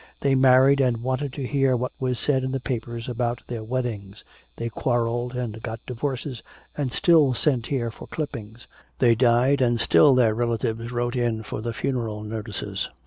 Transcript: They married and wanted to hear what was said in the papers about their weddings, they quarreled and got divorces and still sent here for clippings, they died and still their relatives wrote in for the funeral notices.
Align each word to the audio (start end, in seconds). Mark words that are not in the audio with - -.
They 0.21 0.33
married 0.33 0.81
and 0.81 1.03
wanted 1.03 1.31
to 1.33 1.45
hear 1.45 1.77
what 1.77 1.91
was 1.99 2.17
said 2.17 2.43
in 2.43 2.49
the 2.53 2.59
papers 2.59 3.07
about 3.07 3.43
their 3.45 3.63
weddings, 3.63 4.23
they 4.55 4.67
quarreled 4.67 5.35
and 5.35 5.61
got 5.61 5.79
divorces 5.85 6.41
and 6.75 6.91
still 6.91 7.35
sent 7.35 7.67
here 7.67 7.91
for 7.91 8.07
clippings, 8.07 8.65
they 8.97 9.13
died 9.13 9.61
and 9.61 9.79
still 9.79 10.15
their 10.15 10.33
relatives 10.33 10.91
wrote 10.91 11.15
in 11.15 11.43
for 11.43 11.61
the 11.61 11.71
funeral 11.71 12.23
notices. 12.23 12.89